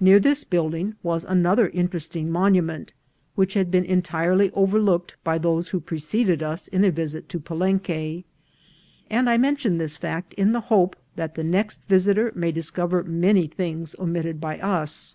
Near 0.00 0.18
this 0.18 0.42
building 0.42 0.96
was 1.04 1.22
another 1.22 1.68
interesting 1.68 2.28
monument, 2.28 2.92
which 3.36 3.54
had 3.54 3.70
been 3.70 3.84
entirely 3.84 4.50
overlooked 4.50 5.14
by 5.22 5.38
those 5.38 5.68
who 5.68 5.80
prece 5.80 6.26
ded 6.26 6.42
us 6.42 6.66
in 6.66 6.84
a 6.84 6.90
visit 6.90 7.28
to 7.28 7.38
Palenque, 7.38 8.24
and 9.08 9.30
I 9.30 9.38
mention 9.38 9.78
this 9.78 9.96
fact 9.96 10.34
in 10.34 10.50
the 10.50 10.62
hope 10.62 10.96
that 11.14 11.36
the 11.36 11.44
next 11.44 11.84
visiter 11.84 12.32
may 12.34 12.50
discover 12.50 13.04
many 13.04 13.46
things 13.46 13.94
omitted 14.00 14.40
by 14.40 14.58
us. 14.58 15.14